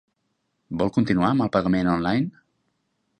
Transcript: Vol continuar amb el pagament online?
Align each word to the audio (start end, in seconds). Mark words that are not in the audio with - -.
Vol 0.79 0.89
continuar 0.95 1.29
amb 1.33 1.45
el 1.47 1.51
pagament 1.57 1.91
online? 1.93 2.43